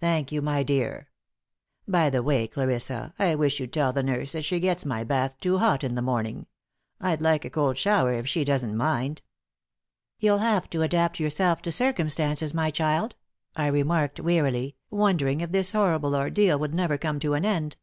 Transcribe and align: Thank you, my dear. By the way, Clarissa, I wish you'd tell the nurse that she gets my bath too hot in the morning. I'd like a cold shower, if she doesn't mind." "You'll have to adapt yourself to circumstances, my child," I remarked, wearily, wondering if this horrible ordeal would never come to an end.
Thank 0.00 0.32
you, 0.32 0.40
my 0.40 0.62
dear. 0.62 1.10
By 1.86 2.08
the 2.08 2.22
way, 2.22 2.46
Clarissa, 2.46 3.12
I 3.18 3.34
wish 3.34 3.60
you'd 3.60 3.74
tell 3.74 3.92
the 3.92 4.02
nurse 4.02 4.32
that 4.32 4.46
she 4.46 4.60
gets 4.60 4.86
my 4.86 5.04
bath 5.04 5.38
too 5.40 5.58
hot 5.58 5.84
in 5.84 5.94
the 5.94 6.00
morning. 6.00 6.46
I'd 7.02 7.20
like 7.20 7.44
a 7.44 7.50
cold 7.50 7.76
shower, 7.76 8.14
if 8.14 8.26
she 8.26 8.44
doesn't 8.44 8.74
mind." 8.78 9.20
"You'll 10.18 10.38
have 10.38 10.70
to 10.70 10.80
adapt 10.80 11.20
yourself 11.20 11.60
to 11.60 11.70
circumstances, 11.70 12.54
my 12.54 12.70
child," 12.70 13.14
I 13.56 13.66
remarked, 13.66 14.18
wearily, 14.20 14.76
wondering 14.88 15.42
if 15.42 15.50
this 15.52 15.72
horrible 15.72 16.16
ordeal 16.16 16.58
would 16.58 16.72
never 16.72 16.96
come 16.96 17.20
to 17.20 17.34
an 17.34 17.44
end. 17.44 17.76